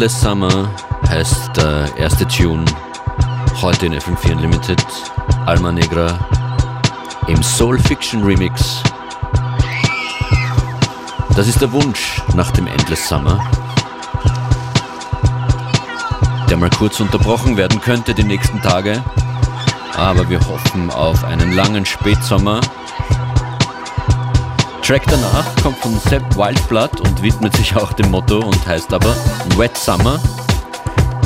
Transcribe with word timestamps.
Endless 0.00 0.22
Summer 0.22 0.70
heißt 1.10 1.58
der 1.58 1.94
erste 1.98 2.26
Tune 2.26 2.64
heute 3.60 3.84
in 3.84 3.92
FM4 3.92 4.32
Unlimited. 4.32 4.82
Alma 5.44 5.70
Negra 5.72 6.18
im 7.28 7.42
Soul 7.42 7.78
Fiction 7.78 8.24
Remix. 8.24 8.82
Das 11.36 11.48
ist 11.48 11.60
der 11.60 11.70
Wunsch 11.72 12.22
nach 12.34 12.50
dem 12.52 12.66
Endless 12.66 13.06
Summer, 13.06 13.38
der 16.48 16.56
mal 16.56 16.70
kurz 16.70 16.98
unterbrochen 16.98 17.58
werden 17.58 17.78
könnte 17.82 18.14
die 18.14 18.24
nächsten 18.24 18.62
Tage. 18.62 19.04
Aber 19.98 20.30
wir 20.30 20.40
hoffen 20.48 20.90
auf 20.90 21.24
einen 21.24 21.52
langen 21.52 21.84
Spätsommer 21.84 22.62
Track 24.90 25.06
danach 25.06 25.54
kommt 25.62 25.78
von 25.78 25.96
Sepp 26.00 26.36
Wildblood 26.36 27.00
und 27.02 27.22
widmet 27.22 27.56
sich 27.56 27.76
auch 27.76 27.92
dem 27.92 28.10
Motto 28.10 28.40
und 28.40 28.66
heißt 28.66 28.92
aber 28.92 29.14
Wet 29.56 29.76
Summer 29.76 30.18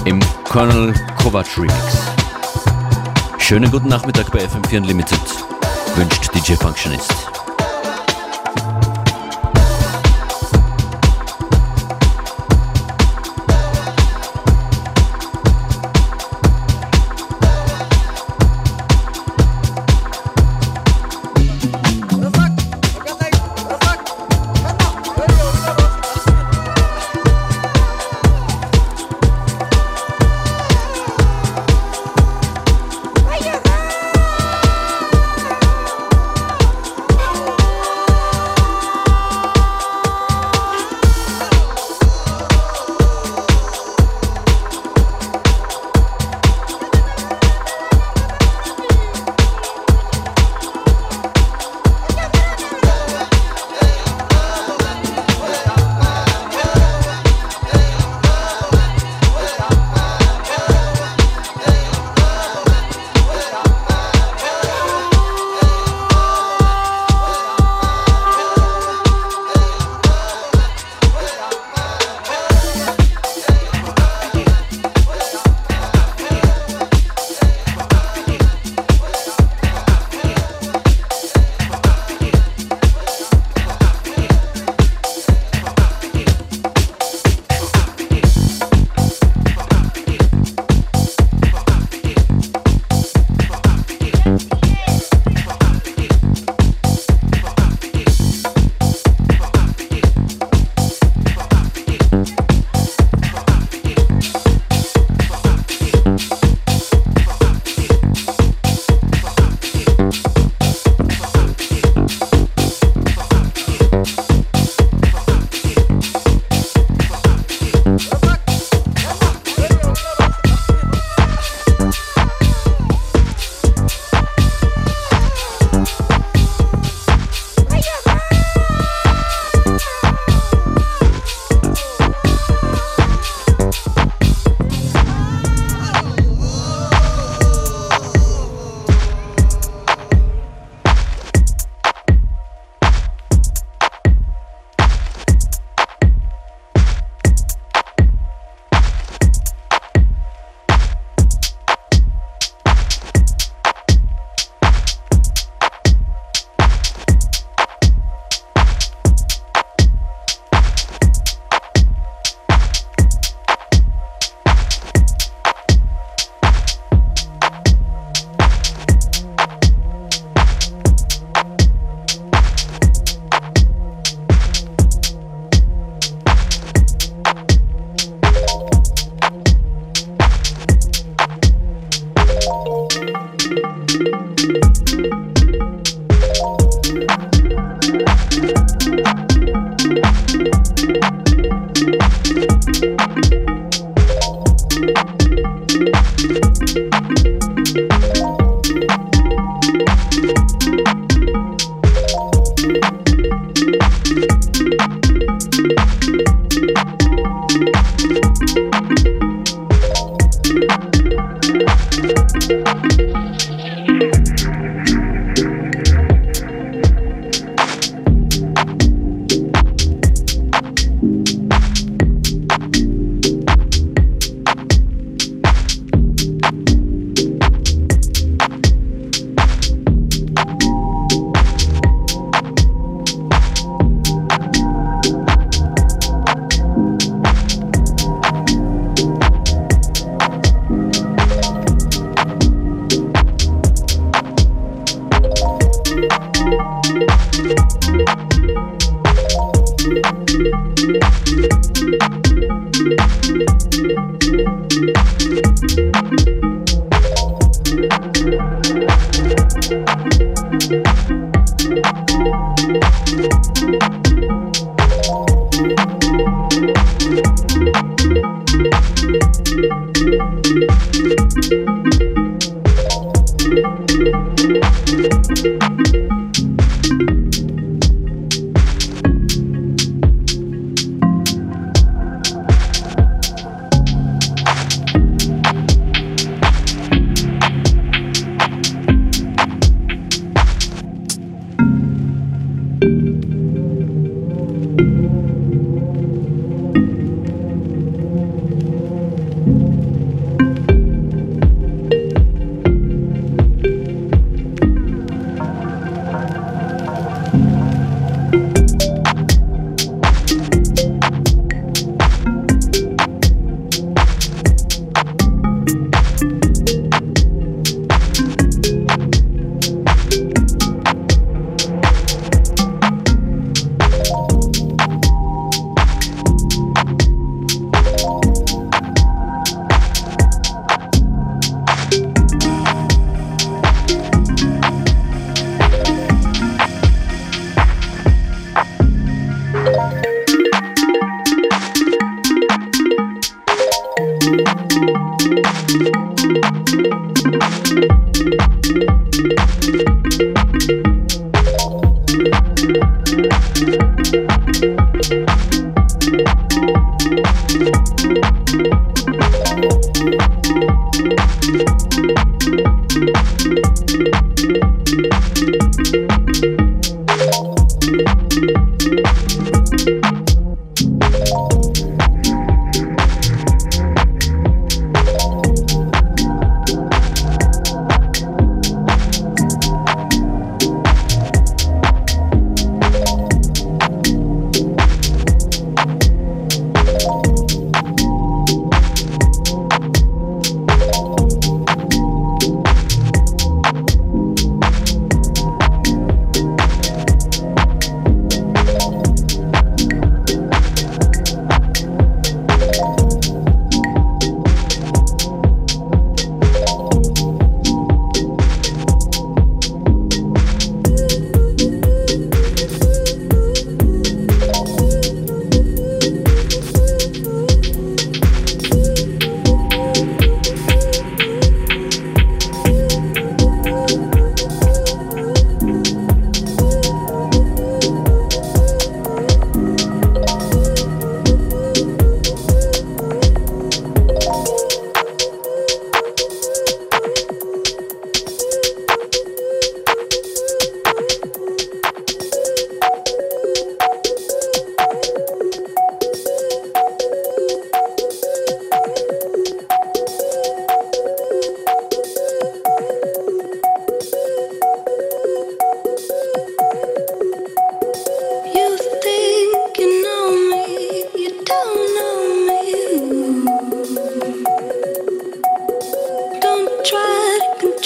im 0.04 0.20
Colonel 0.44 0.92
Kovac 1.16 1.46
Remix. 1.56 1.96
Schönen 3.38 3.70
guten 3.70 3.88
Nachmittag 3.88 4.30
bei 4.32 4.40
FM4 4.40 4.76
Unlimited, 4.76 5.18
wünscht 5.96 6.28
DJ 6.34 6.56
Functionist. 6.56 7.33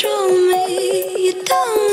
control 0.01 0.29
me. 0.31 1.27
You 1.27 1.45
don't. 1.45 1.88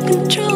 control. 0.00 0.51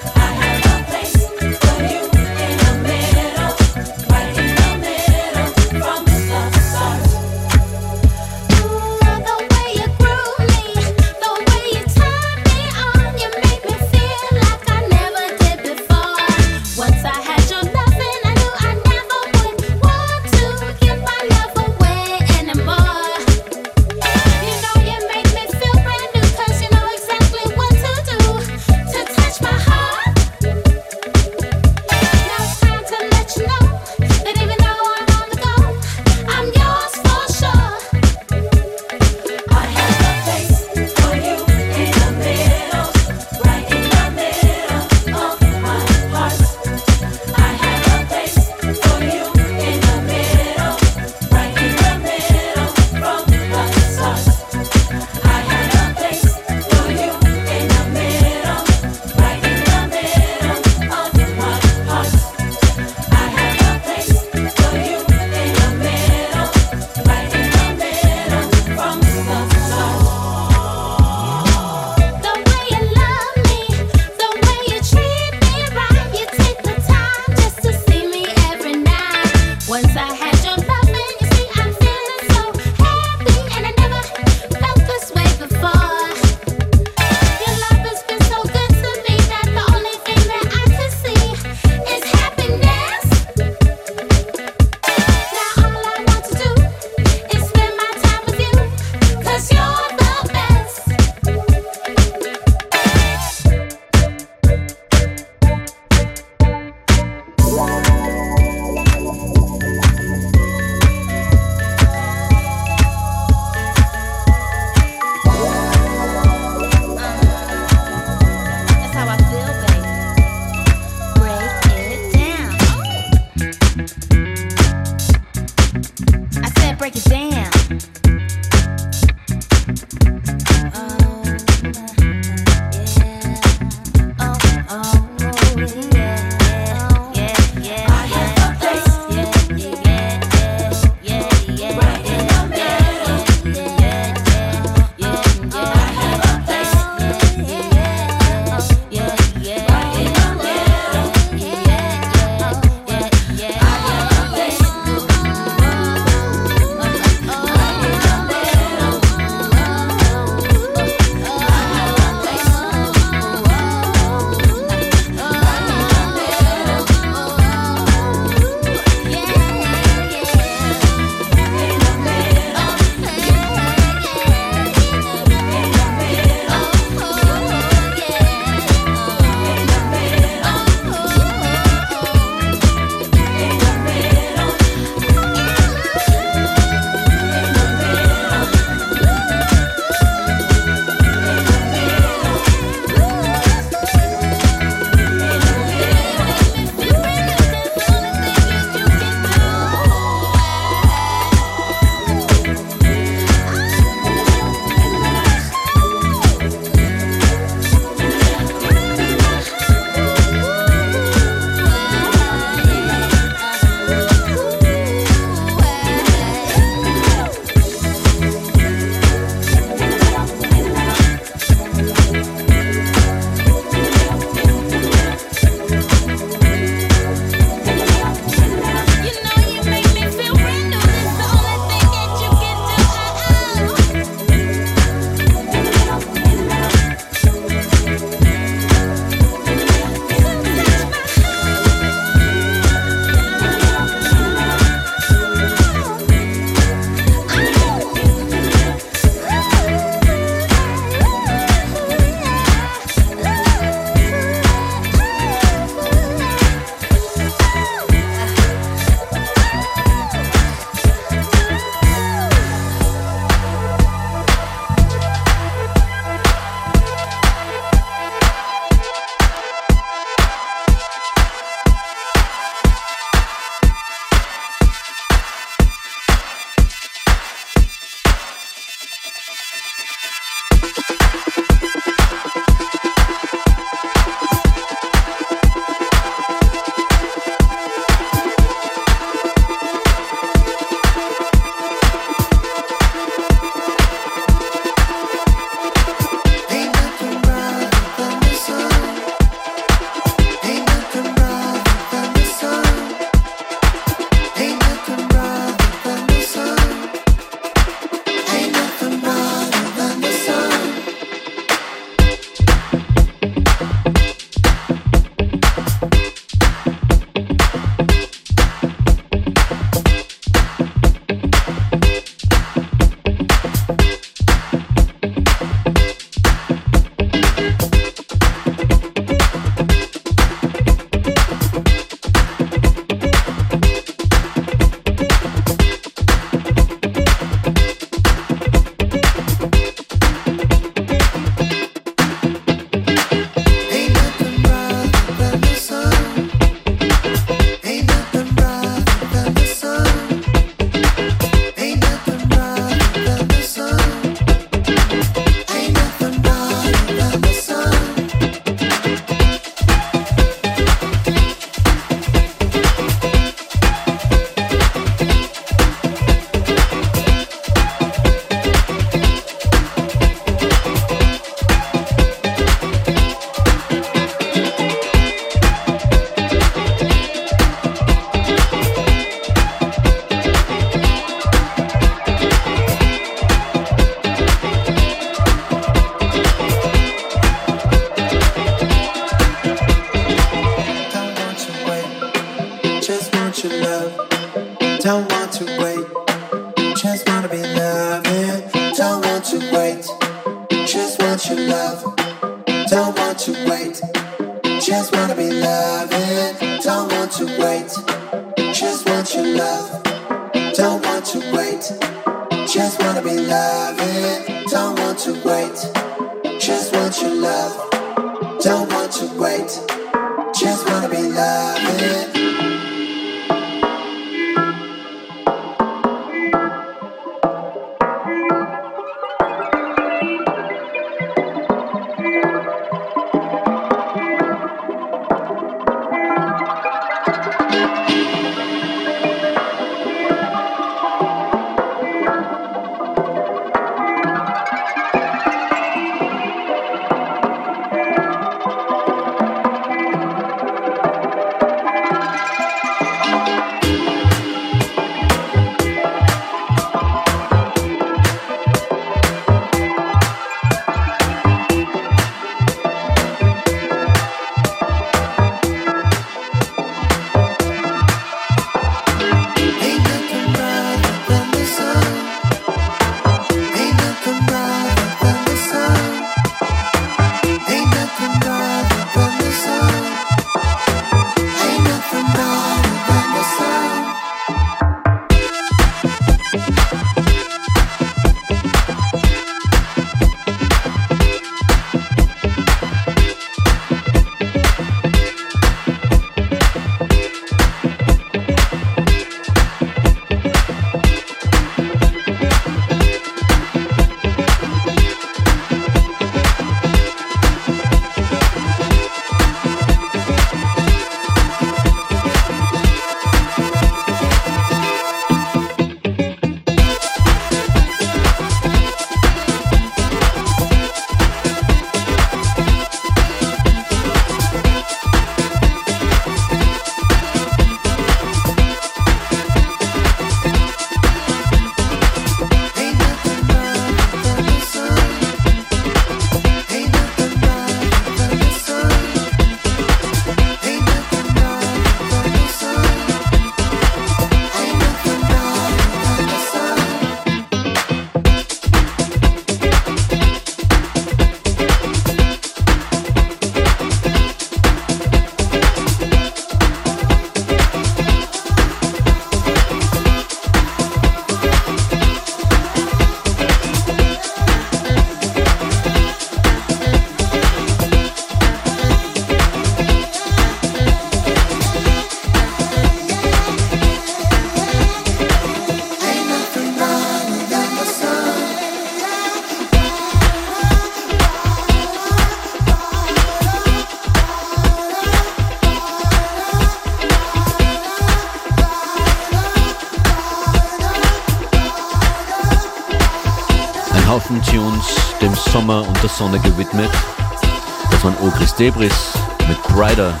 Debris 598.38 598.92
mit 599.26 599.42
Crider, 599.42 600.00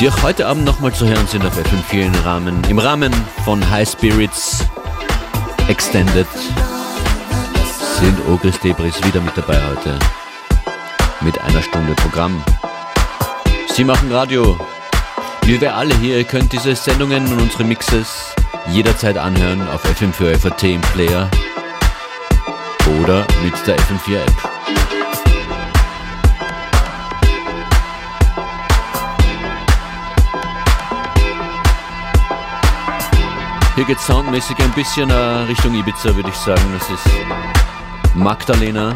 die 0.00 0.08
auch 0.08 0.22
heute 0.24 0.46
Abend 0.48 0.64
nochmal 0.64 0.92
zu 0.92 1.06
hören 1.06 1.26
sind 1.28 1.46
auf 1.46 1.56
FM4 1.56 2.06
im 2.06 2.14
Rahmen, 2.24 2.64
im 2.68 2.80
Rahmen 2.80 3.12
von 3.44 3.70
High 3.70 3.88
Spirits 3.88 4.66
Extended 5.68 6.26
sind 8.00 8.18
Ogris 8.28 8.58
Debris 8.58 8.96
wieder 9.04 9.20
mit 9.20 9.36
dabei 9.36 9.60
heute 9.68 9.98
mit 11.20 11.40
einer 11.40 11.62
Stunde 11.62 11.94
Programm. 11.94 12.42
Sie 13.72 13.84
machen 13.84 14.10
Radio. 14.10 14.58
Wie 15.42 15.60
wir 15.60 15.76
alle 15.76 15.94
hier, 15.96 16.18
ihr 16.18 16.24
könnt 16.24 16.52
diese 16.52 16.74
Sendungen 16.74 17.24
und 17.32 17.40
unsere 17.40 17.62
Mixes 17.62 18.34
jederzeit 18.66 19.16
anhören 19.16 19.68
auf 19.68 19.84
FM4 19.84 20.38
FAT 20.38 20.64
im 20.64 20.80
Player 20.80 21.30
oder 23.00 23.24
mit 23.44 23.54
der 23.64 23.76
FM4 23.76 24.16
App. 24.16 24.49
Hier 33.80 33.86
geht 33.86 34.00
soundmäßig 34.00 34.58
ein 34.58 34.72
bisschen 34.72 35.08
äh, 35.08 35.14
Richtung 35.14 35.74
Ibiza, 35.74 36.14
würde 36.14 36.28
ich 36.28 36.34
sagen. 36.34 36.60
Das 36.78 36.90
ist 36.90 37.08
Magdalena, 38.14 38.94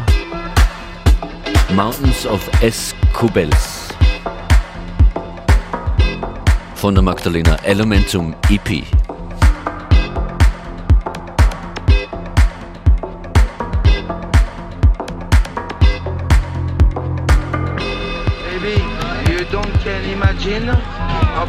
Mountains 1.73 2.27
of 2.27 2.47
Escobels. 2.61 3.87
Von 6.75 6.93
der 6.93 7.01
Magdalena 7.01 7.55
Elementum 7.63 8.35
EP. 8.47 8.85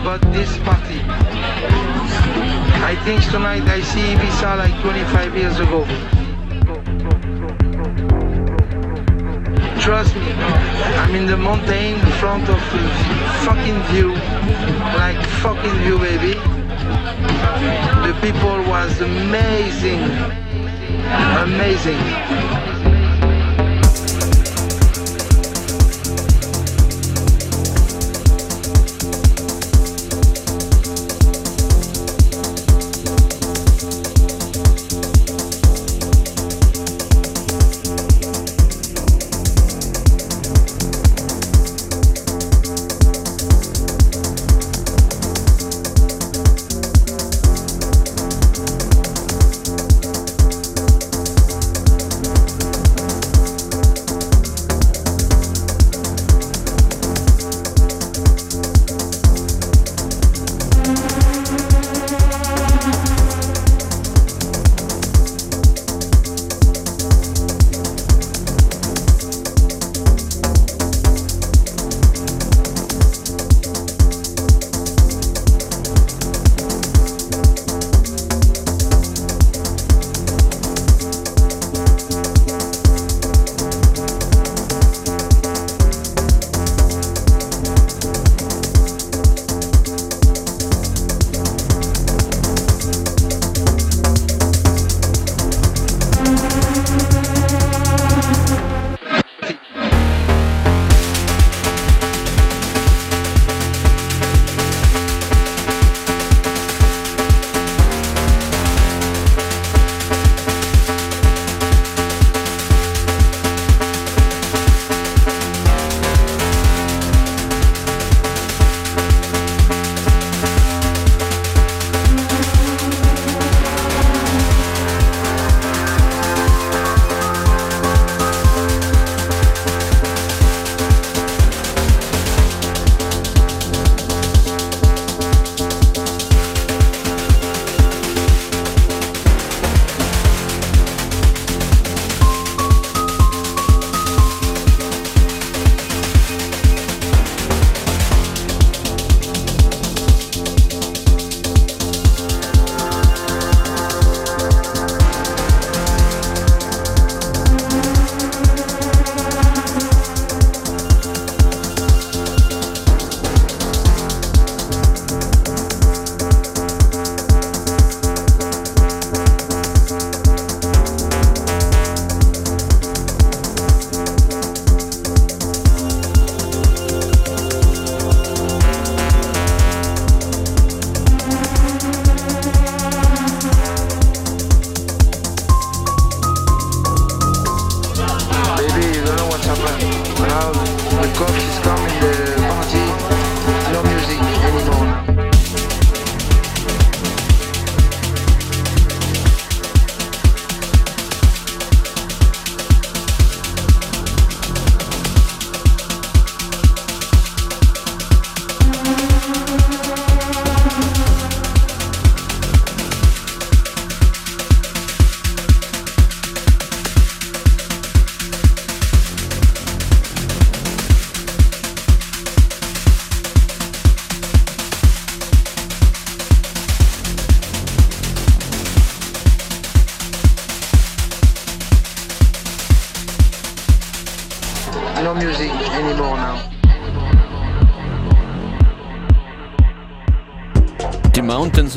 about 0.07 0.32
this 0.32 0.57
party. 0.59 2.65
I 2.84 2.94
think 3.04 3.22
tonight 3.30 3.62
I 3.64 3.80
see 3.80 4.00
Ibiza 4.00 4.58
like 4.58 4.80
25 4.80 5.36
years 5.36 5.58
ago. 5.58 5.84
Trust 9.80 10.14
me, 10.16 10.32
I'm 11.00 11.14
in 11.14 11.26
the 11.26 11.36
mountain 11.36 11.94
in 11.94 12.12
front 12.20 12.48
of 12.48 12.60
fucking 13.44 13.80
view, 13.90 14.12
like 14.96 15.20
fucking 15.42 15.76
view 15.82 15.98
baby. 15.98 16.34
The 18.06 18.16
people 18.20 18.56
was 18.70 19.00
amazing, 19.00 20.02
amazing. 21.44 22.75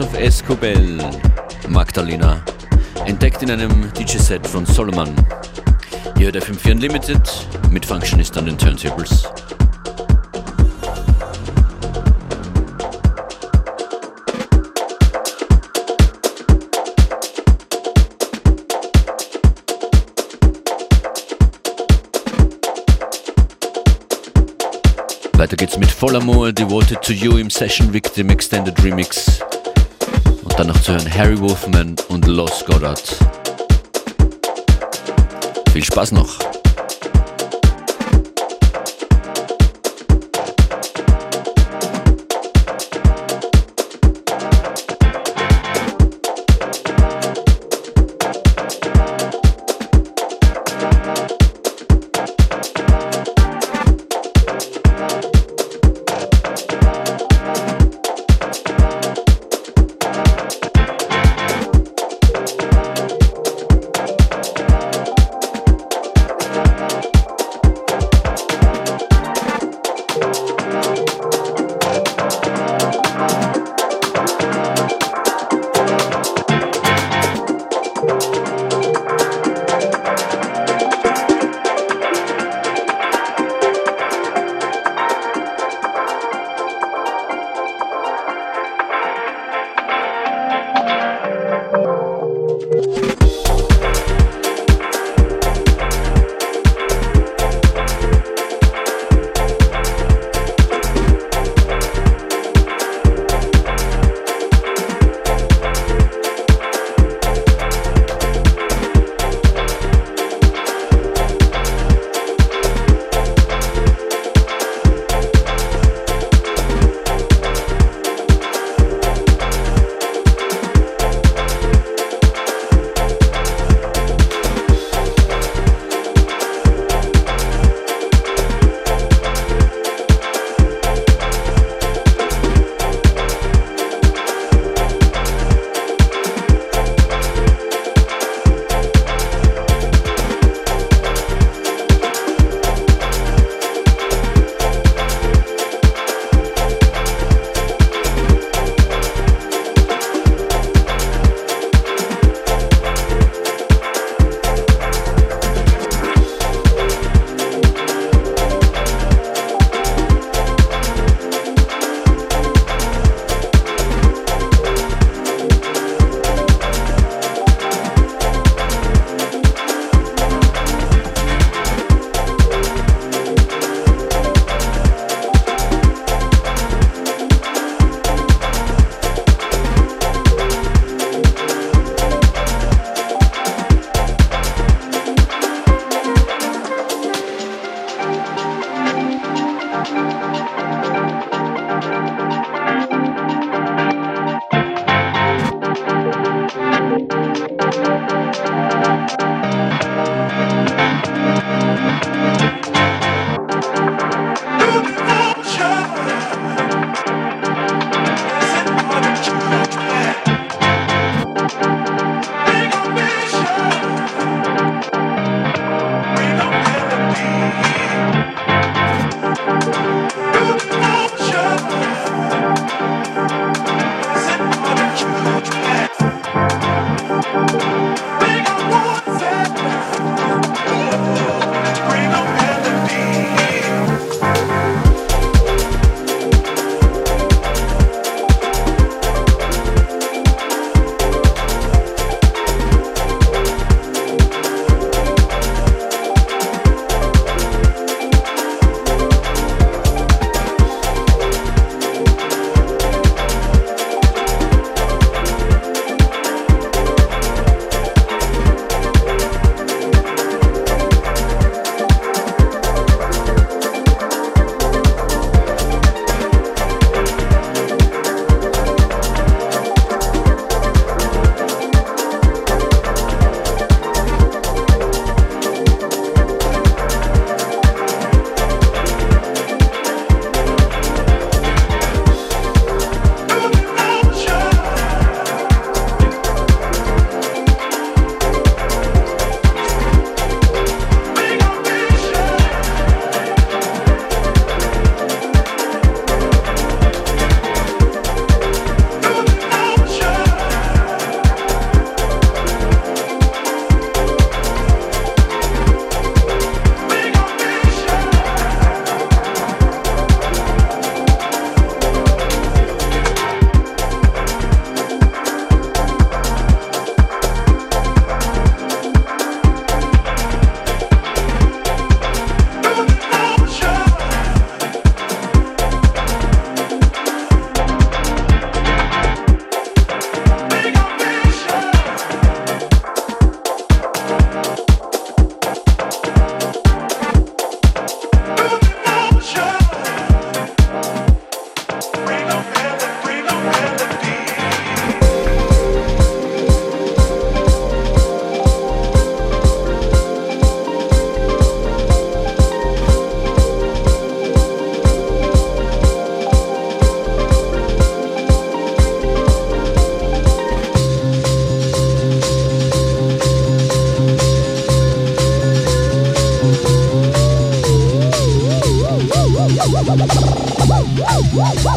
Of 0.09 0.19
Escobel, 0.19 0.97
Magdalena, 1.67 2.41
entdeckt 3.05 3.43
in 3.43 3.51
einem 3.51 3.91
DJ-Set 3.93 4.45
von 4.45 4.65
Solomon. 4.65 5.13
Ihr 6.17 6.25
hört 6.25 6.37
FM4 6.37 6.71
Unlimited 6.71 7.21
mit 7.69 7.85
Functionist 7.85 8.37
an 8.37 8.45
den 8.45 8.57
Turntables. 8.57 9.27
Weiter 25.33 25.55
geht's 25.55 25.77
mit 25.77 25.89
Voller 25.89 26.51
Devoted 26.51 27.01
to 27.01 27.13
You 27.13 27.37
im 27.37 27.49
Session 27.49 27.93
Victim 27.93 28.29
Extended 28.29 28.83
Remix. 28.83 29.41
Noch 30.67 30.81
zu 30.81 30.91
hören 30.91 31.13
Harry 31.13 31.39
Wolfman 31.39 31.95
und 32.09 32.27
Los 32.27 32.65
Goddard. 32.65 33.01
Viel 35.71 35.83
Spaß 35.83 36.11
noch! 36.11 36.48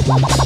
Woo! 0.05 0.42